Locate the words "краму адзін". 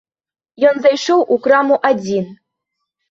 1.47-2.25